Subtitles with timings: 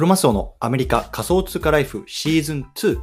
[0.00, 2.98] クロマスオのアメリカ仮想通貨ライフシーズン2。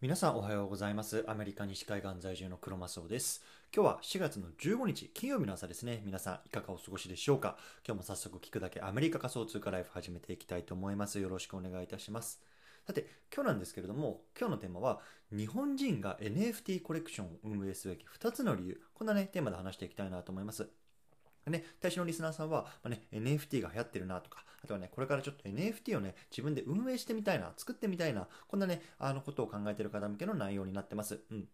[0.00, 1.26] 皆さんおはようございます。
[1.28, 3.44] アメリカ西海岸在住のクロマスオです。
[3.70, 6.00] 今日は4月の15日金曜日の朝ですね。
[6.06, 7.58] 皆さんいかがお過ごしでしょうか？
[7.86, 11.20] 今日も早速聞くだけアメリカ仮想通貨ライフ始めていきたいと思います。
[11.20, 12.40] よろしくお願いいたします。
[12.86, 15.00] さて、今日なんですけれども、今日のテーマは、
[15.30, 18.80] 日本人が NFT コレクションを運営すべき2つの理由。
[18.94, 20.70] こんなね、テーマで話していきたいなと思います。
[21.48, 31.20] ね、対象のリスナーさんは、まあね、NFT が流行ってるなとか、あとはね、これからちょっと NFT をね、自分で運営してみたいな、作ってみたいな、こんなね、あのことを考えてる方向けの内容になってます。
[31.30, 31.48] うん。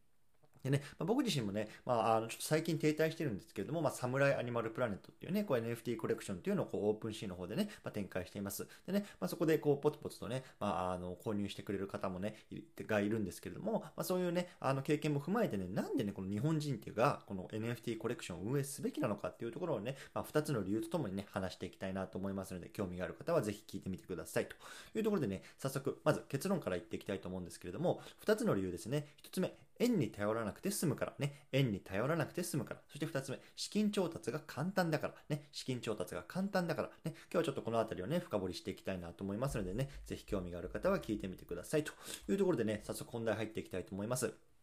[0.65, 8.67] でね、まあ、僕自身もね、まあ、あのちょっと最近停滞してるんですけれども、まあ、サムライアニマルプラネットっていうね、こう NFT コレクションっていうのをこうオープンシーの方でね、まあ、展開しています。
[8.87, 24.47] でね、まあ、そこでこうポツポツとね、まあ、あの購入してくれる方もね、いがいるんですけれども、まあ、そういうね、あの経験も踏まえてね、なんでね、この日本人っていうが、この NFT コレクションを運営すべきなのかっていうところをね、まあ、2つの理由とともにね、話していきたいなと思いますので、興味がある方はぜひ聞いてみてください。
[24.47, 24.57] と
[24.99, 29.07] いうところでね、早速、まず結論から言っていきたいと思うんですけれども、2つの理由ですね。
[29.23, 31.47] 1つ目、円に頼らなくて済むからね。
[31.53, 32.81] 円に頼らなくて済むから。
[32.89, 35.49] そして2つ目、資金調達が簡単だからね。
[35.53, 37.15] 資金調達が簡単だからね。
[37.15, 41.85] 今日はちょっとこの辺りをね、深掘りしていきたいなと思いますのでね、ぜひ興味がある方は聞いてみてください。
[41.85, 41.93] と
[42.29, 44.54] いうところでね、早速本題入っていきたいと思います。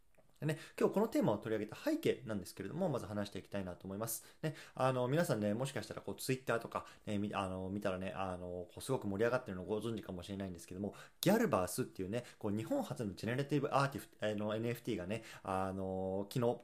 [0.45, 4.23] ね、今日このテーマを取り上げた背景なんですけれども、まず話していきたいなと思います。
[4.41, 16.57] ね、あの、皆さんね、もしかしたらこう、ツイッターとか、ね、あの見たらね、あの、こうすごく盛り上がってるのをご存知かもしれないんですけども、ギャルバースっていうね、こう、日本初のジェネラティブアーティフ、あの、NFT がね、あの、昨日、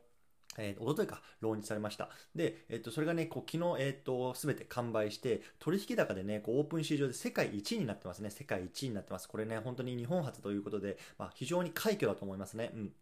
[0.57, 2.09] えー、おとといか、ローンチされました。
[2.35, 8.29] で、えっ、と、それがね、こう、昨日、えっ、と、すべて完売して、取引高でね、こう、オープン市場で世界1位になってますね。
[8.31, 9.27] 世界1位になってます。
[9.27, 12.71] これね、本当に日本初ということで、まあ、非常に快挙だと思いますね。
[12.73, 12.93] うん。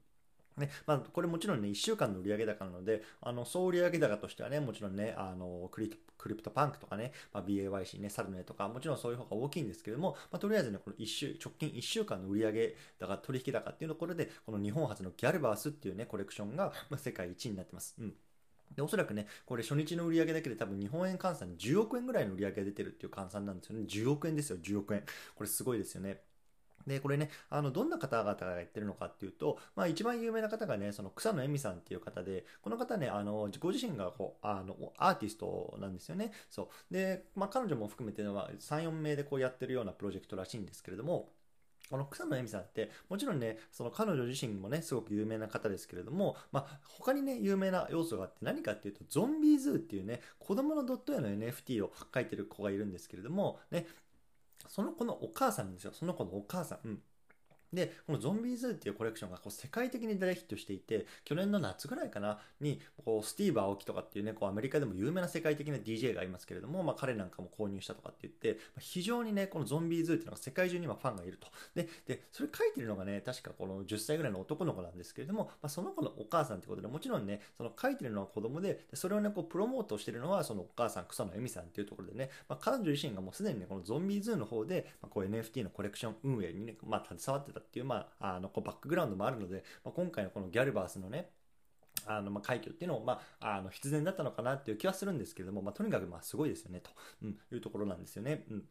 [0.57, 17.95] ねまあ、これもちろんね、1週間の売上高なので、あの総売上高としてはね、もちろんね、あのクリクリプトパンクとかね、まあ、BAYC ね、サルネとか、もちろんそういう方が大きいんですけれども、まあ、とりあえずね、この1週、直近1週間の売上高、取引高っていうところで、この日本初のギャルバースっていうね、コレクションが、まあ、世界一になってます。
[17.99, 18.15] うん。
[18.75, 23.85] で、おそらくね、これ初日の売上だけで多分日本円換算10億円ぐらいの売上が出てるっていう換算なんですよね。
[23.85, 25.03] 10億円ですよ、10億円。
[25.35, 26.21] これすごいですよね。
[26.88, 36.31] で、これね、あの、どんな方々が言ってるのかっていうと、まあ一番有名な方がね、その草野恵美さんっていう方で、この方ね、あの、ご自身がこう、あの、アーティストなんですよね。
[36.50, 36.94] そう。
[36.94, 41.29] で、まあ彼女も含めては3、4名でこうやってるようなプロジェクトらしいんですけれども、
[41.90, 53.85] この草野恵美さんって、もちろんね、その彼女自身もね、すごく有名な方ですけれども、まあ、他にね、有名な要素があって、何かっていうと、ゾンビーズーっていうね、子供のドット絵の NFT を描いてる子がいるんですけれども、ね、
[54.69, 55.93] その子のお母さんなんですよ。
[55.93, 56.87] その子のお母さん。
[56.87, 57.03] うん。
[57.75, 71.47] で、このゾンビーズっていうコレクションがこう世界的に大ヒットしていて、去年の夏ぐらいかな、に、こうスティーブ・アオキとかっていうね、こうアメリカでも有名な世界的な DJ がいますけれども、まあ彼なんかも購入したとかって言って、非常にね、このゾンビーズっていうのが世界中に今ファンがいると。
[71.75, 91.29] で、で、それ書いてるのがね、確かこの10歳ぐらいの男の子なんですけれども、まあその子のお母さんってことで、もちろんね、その書いてるのは子供で、でそれをね、こうプロモートしてるのはそのお母さん、草野恵美さんっていうところでね、まあ彼女自身がもうすでにね、このゾンビーズの方で、まあ、こう NFT のコレクション運営にね、まあ携わってたっていう、まあ、あの、こうバックグラウンドもあるので、まあ、今回のこのギャルバースのね、
[92.05, 96.91] あの、まあ、快挙っていうのを、まあ、あの、必然だったのかなっていう気はするんですけれども、まあ、とにかく、まあ、すごいですよね、と、
[97.23, 98.45] うん、いうところなんですよね。
[98.49, 98.63] うん。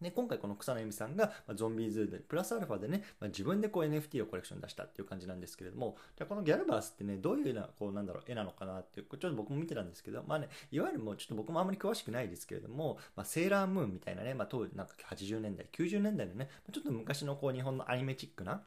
[0.00, 18.62] で、今回この草の由美さんが、ま、ゾンビーズで、プラスアルファでね、まあ、自分でこう NFT をコレクション出したっていう感じなんですけれども、じゃこのギャルバースってね、どういうような、こう、なんだろう、絵なのかなっていう、ちょっと僕も見てたんですけど、まあね、いわゆるもうちょっと僕もあんまり詳しくないですけれども、まあ、セーラームーンみたいなね、まあ、当時なんか80年代、90年代のね、ちょっと昔のこう、日本のアニメチックな、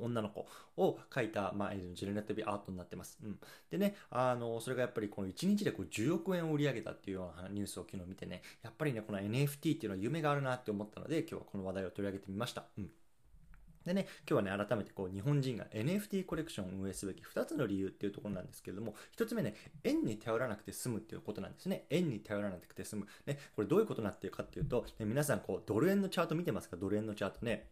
[0.00, 0.46] 女の子
[0.76, 3.18] を描いた、まあ、ジェネラティブアートになってます。
[3.22, 3.38] うん。
[3.70, 12.64] でね、あの、それがやっぱりこの1日でこう10億円を売り上げたっていうようなニュースを昨日見てね、やっぱりね、この NFT っていうのは夢があるなって思ったので、今日はこの話題を取り上げてみました。
[12.78, 12.90] うん。
[13.84, 19.54] でね、今日はね、改めてこう日本人が NFT コレクションを運営すべき2つの理由っていうところなんですけれども、1つ目ね、
[19.84, 21.86] 円に頼らなくて済むっていうことなんですね。
[21.90, 23.06] 円に頼らなくて済む。
[23.26, 26.76] ね、これどういうことになってるかっていうと、ね、皆さんこうドル円のチャート見てますか？
[26.76, 27.68] ドル円のチャートね。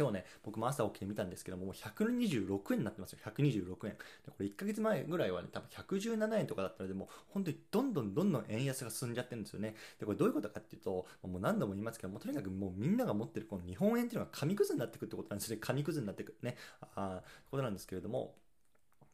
[0.00, 3.18] 今日ね、僕も朝起きてみたんですけども、もう126円になってますよ。
[3.22, 3.92] 126円。
[3.92, 3.98] で
[4.28, 9.74] これ1ヶ月前ぐらいはね、多分117円とかだったので、もう本当にどんどんどんどん円安が進んじゃってるんですよね。
[9.98, 15.58] で、これどういうことかっていうと、もう何度も言いますけども、とにかくもうみんなが持ってるこの日本円っていうのが紙くずになってくってことなんですね。
[15.58, 16.56] 紙くずになってくね。
[16.94, 18.36] あことなんですけれども、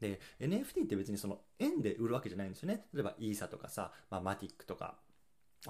[0.01, 2.87] で、NFT って別にその円で売るわけじゃないんですよね。
[2.95, 4.99] 例えばイーサとかさ、まあ、マティックとか、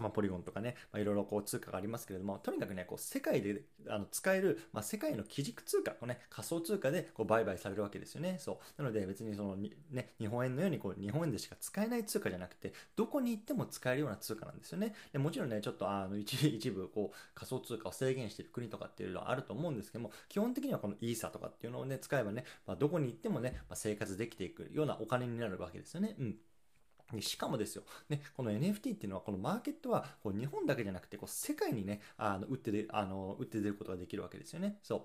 [0.00, 8.37] まあ、ポリゴンとかね、ま、いろいろこう通貨がありますけれども、とにかくね、こう世界であの使える、まあ、世界の基軸通貨のね、仮想通貨でこう売買されるわけですよね。
[8.38, 8.82] そう。
[8.82, 14.94] なので別にその、ね、日本円のようにこう日本円でしか使えない通貨じゃなくて、どこに行っても使えるような通貨なんですよね。
[15.12, 26.16] でもちろんね、ちょっとあの 一一部こう仮想通貨を制限している国とかっていうのはあると思うんですけども、基本的にはこのイーサとかっていうのをね、使えばね、まあ、どこに行ってもね、まあ、生活できていくようなお金になるわけですよね。
[26.19, 26.38] うん。
[27.12, 34.79] でしかもですよ、ね、この NFT っていうのは、このマーケットはこう日本だけじゃなくて、こう世界にね、あの打ってであの打って出ることができるわけですよね。
[34.82, 35.03] そう。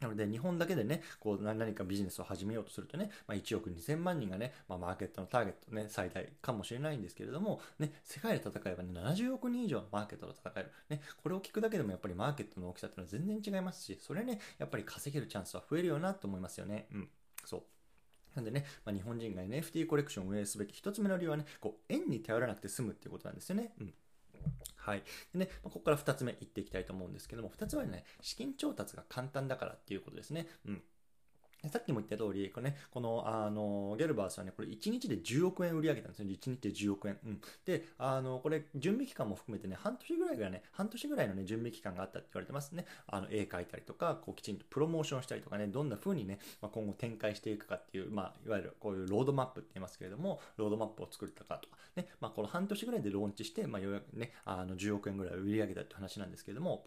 [0.00, 10.72] なので、日本だけでね、こう何かビジネスを始めようとするとね、まあ、1億2000万人がね、まあ、マーケットのターゲットね、最大かもしれないんですけれども、ね、世界で戦えばね、70億人以上のマーケットと戦える。
[10.90, 16.86] ね、これを聞くだけでもやっぱりマーケットの大きさっていうのは全然違いますし、それね、やっぱり稼げるチャンスは増えるよなと思いますよね。
[16.92, 17.08] うん。
[17.44, 17.62] そう。
[18.34, 23.72] なんでね、まあ、日本人が NFT コレクションを運営すべき1つ目の理由はね、こう、円に頼らなくて済むっていうことなんですよね。
[23.80, 23.94] うん。
[24.76, 25.02] はい。
[25.32, 30.48] でね、ここから2つ目いっていきたいと思うんですけども、2つ目はね、資金調達が簡単だからっていうことですね。
[30.66, 30.82] うん。
[31.70, 36.28] さっきも言った通り、これね、この、あの、ギャルバースはね、これ1日で10億円売り上げたんですよ。
[36.28, 37.18] 1日で10億円。
[37.24, 37.40] うん。
[37.64, 42.86] で、あの、これ、準備期間も含めてね、半年ぐらいがね、半年ぐらいのね、準備期間があったって言われてますね。
[43.06, 56.86] あの、絵描いたりとか、こう、きちんとプロモーションしたりとかね、どんな風にね、まあ、今後展開していくかっていう、まあ、いわゆるこういうロードマップって言いますけれども、ロードマップを作ったかとか、ね、まあ、この半年ぐらいでローンチして、まあ、ようやくね、あの、10億円ぐらい売り上げたって話なんですけれども、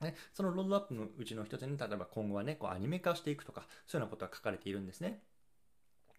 [0.00, 5.20] ね、そのロードアップのうちの一つに、例えば今後はね、こうアニメ化していくとか、そういうようなことが書かれているんですね。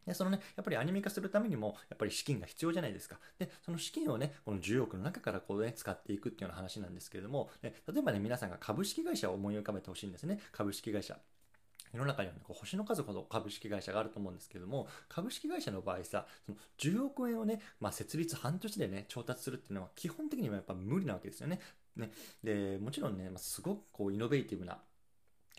[0.05, 3.19] で、そのね、やっぱりアニメ化するためにも、やっぱり資金が必要じゃないですか。
[3.39, 10.39] で、その資金をね、この10億の中からこうね、使っていくっていうような話なんですけれども、ね、例えばね、皆さんが株式会社を思い浮かべてほしいんですね。
[10.51, 11.17] 株式会社。
[11.93, 21.59] 世の中にはね、こう星の数ほど株式会社があると思うんですけども、株式会社の場合さ、その10億円をね、まあ、設立半年でね、調達するっていうのは基本的にはやっぱ無理なわけですよね。
[21.97, 22.11] ね。
[22.43, 24.79] で、もちろんね、まあ、すごくこうイノベーティブな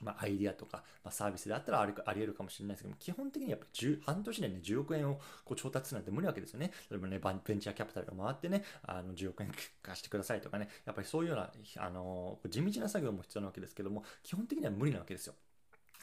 [0.02, 6.72] まあ、アイディアとか、まあ、サービスであったらありあり得るかもしれないですけども、基本的にやっぱり半年でね、10億円をこう調達するなんて無理わけですよね。
[6.90, 9.52] 例えばね、ベンチャーキャピタルが回ってね、あの、10億円
[9.82, 15.34] 貸してくださいとかね、やっぱりそういうような、あの、地道な作業も必要なわけですけども、基本的には無理なわけですよ。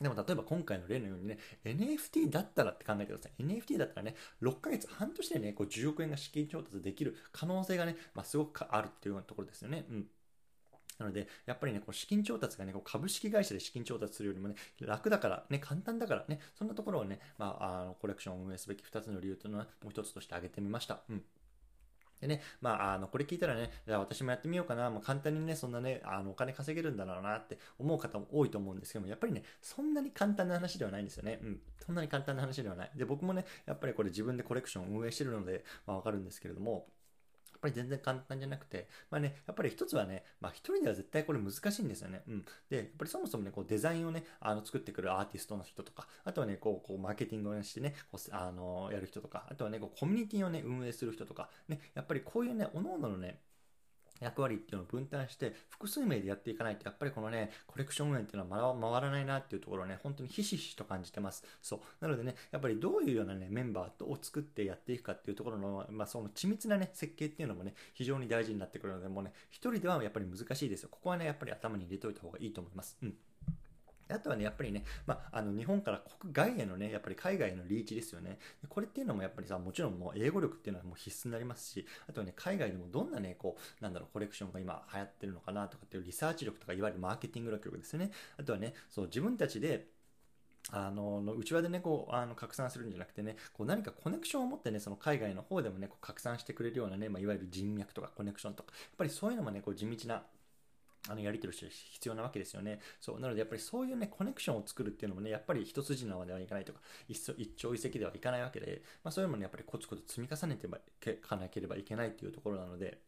[0.01, 3.44] でも例えば今回の例のようにね、NFT だったらって考えてください。
[3.44, 9.85] NFT だったらね、6ヶ月、半年でね、こう10億円が資金調達できる可能性がね、まあ、すごくあるっていうようなところですよね。
[9.88, 10.07] うん。
[11.00, 21.01] なので、やっぱりね、こう資金調達がね、こう株式会社で資金調達するよりもね、楽だから、ね、簡単だからね、そんなところをね、まあ、あの、コレクションを運営すべき2つの理由というのは、もう一つとして挙げてみました。
[21.10, 21.24] うん。
[22.24, 31.40] でね、まあ、あの、これ聞いたらね、じゃあ私もやってみようかな、まあ、簡単にね、そんなね、あの、お金稼げるんだろうなって思う方も多いと思うんですけども、やっぱりね、そんなに簡単な話ではないんですよね。
[31.44, 31.60] うん。
[31.86, 32.92] そんなに簡単な話ではない。
[32.95, 36.88] で、僕もね、やっぱりこれ自分でコレクションを運営してるので、まあ、わかるんですけれども、
[37.63, 42.21] ぱり全然簡単じゃなくて、まあね、やっぱり一つはね、まあ一人では絶対これ難しいんですよね。
[42.27, 42.45] うん。
[42.69, 53.39] で、やっぱりそもそもね、こうデザインをね、あの作ってくるアーティストの人とか、あとはね、こう、こうマーケティングをしてね、こう、あの、やる人とか、あとはね、こうコミュニティをね、運営する人とか、ね、やっぱりこういうね、各々のね、
[54.24, 61.44] 役割っていうのを分担して複数名でやっていかないとやっぱりこのねコレクション運営っていうのは回らないなっていうところをね本当にひしひしと感じてます。
[61.62, 61.80] そう。
[62.00, 70.90] なのでねやっぱりどういうようなねメンバーを作ってやっていくかっていうところのまあその緻密なね設計っていうのもね非常に大事になってくるのでもうね一人ではやっぱり難しいですよ。
[70.92, 72.98] ここはねやっぱり頭に入れておいた方がいいと思います。
[73.02, 73.14] うん。
[74.10, 78.40] あとはね、やっぱりね、まあ、あの日本から国外へのね、やっぱり海外へのリーチですよね。
[78.69, 88.12] これっていうのもやっぱりさ、もちろんもう英語力っていうのはもう必須になりますし、あとはね、海外でもどんなね、こう、なんだろう、コレクションが今流行ってるのかなとかっていうリサーチ力とか、いわゆるマーケティング力ですね。
[88.38, 89.88] あとはね、そう、自分たちで、
[90.72, 100.24] あの、の内輪でね、こう、あの、拡散するんじゃなくてね、こう何かコネクションを持ってね、その海外の方でもね、こう拡散してくれるようなね、まあ、いわゆる人脈とかコネクションとか、やっぱりそういうのもね、こう地道な
[101.10, 102.80] あのやり取りして必要なわけですよね。
[103.02, 103.19] そう。
[103.19, 107.33] なのでやっぱりそういうね、コネクションを作るっていうのもね、やっぱり一筋縄ではいかないとか、一朝
[107.76, 113.00] 一夕ではいかないわけで、まあそういうのもね、やっぱりコツコツ積み重ねていかなければいけないっていうところなので、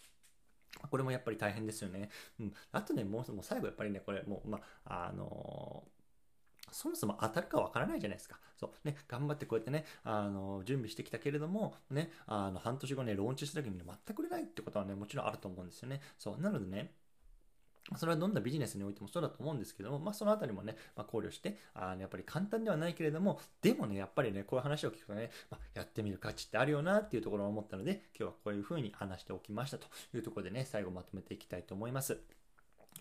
[0.91, 2.09] これもやっぱり大変ですよね。
[2.39, 2.53] うん。
[2.71, 5.95] あとね、もう、もう最後やっぱりね、これもう、まあ、あのー
[6.71, 8.39] そもそも当たるかわからないじゃないですか。
[8.59, 8.87] そう。
[8.87, 16.01] ね、頑張ってこうやってね、あの、準備してきたけれども、ね、あの、半年後ね、ローンチした時に、全く売れないってことはね、もちろんあると思うんですよね。
[16.17, 16.41] そう。
[16.41, 16.91] なのでね、
[17.97, 32.19] それはどんなビジネスにおいてもそうだと思うんですけども、まあ、そのあたりもね、まあ、考慮して、あのやっぱり簡単ではないけれども、でもね、やっぱりね、こういう話を聞くとね、まあ、やってみる価値ってあるよなっていうところを思ったので、今日はこういうふうに話しておきましたというところでね、最後まとめていきたいと思います。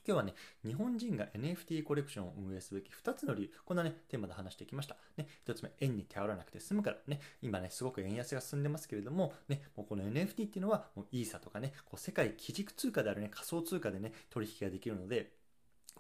[0.07, 4.97] 今日はね、日本人が NFT コレクションを運営すべき2つの理由、こんなね、テーマで話してきました。
[5.17, 15.33] ね、1つ目、円に頼らなくて済むからね、今ね、すごく円安が進んでますけれども、ね、もうこの NFT っていうのは、もうイーサとかね、こう世界基軸通貨であるね、仮想通貨でね、取引ができるので、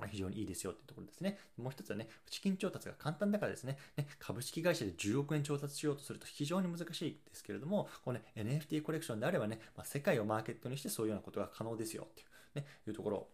[0.09, 1.39] 非常にいいですよっていうところですね。
[1.57, 13.29] もう一つはね、資金調達が簡単だからですね、ね株式会社で10億円調達しようとすると非常に難しいですけれども、このね、NFT コレクションであればね、まあ、世界をマーケットにしてそういうようなことが可能ですよっていう、ね、いうところを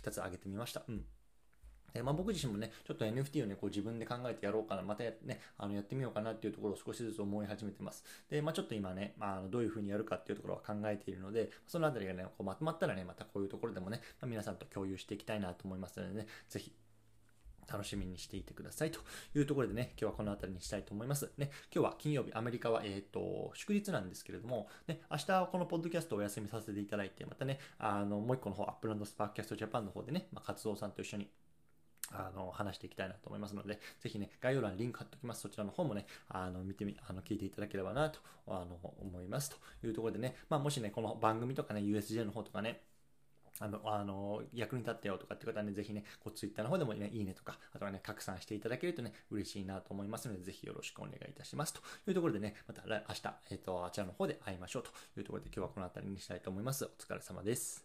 [0.00, 0.84] 2つ挙げてみました。
[0.88, 1.04] うん。
[1.94, 8.04] でまあ、僕自身もね、ちょっと NFT をね、こう自分で考えてやろうかな、またね、あのやってみようかなっていうところを少しずつ思い始めてます。
[8.28, 16.72] で、まあ、ちょっと今ね、まあ、どういうふうにやるかっていうところは考えているので、そのあたりがね、こうまとまったらね、またこういうところでもね、まあ、皆さんと共有していきたいなと思いますのでね、ぜひ
[17.70, 19.00] 楽しみにしていてくださいと
[19.34, 21.30] いうところでね、今日はこの辺りにしたいと思います。
[21.38, 31.30] ね、今日は金曜日、アメリカは、えっ、ー、と、祝日なんですけれども、ね、明日はこのポッドキャストをお休みさせていただいて、またね、あの、もう一個の方、アップランドスパークキャストジャパンの方でね、まあ、活動さんと一緒に
[32.14, 35.42] あの、話していきたいなと思いますので、ぜひね、概要欄にリンク貼っておきます。
[35.42, 39.50] そちらの方もね、あの、見てみ、あの、聞いていただければなと、あの、思います。
[39.50, 42.82] というところでね、まあ、もしね、この番組とかね、USJ の方とかね、
[43.60, 51.72] あの、あの、役に立ってよとかっていう方はね、ぜひね、こう、ツイッターの方でもね、いいねとか、あとはね、拡散していただけるとね、嬉しいなと思いますので、ぜひよろしくお願いいたします。
[51.72, 56.84] というところでね、また明日、えっ、ー、と、あちらの方で会いましょうというところで、今日はこの辺りにしたいと思います。
[56.84, 57.83] お疲れ様です。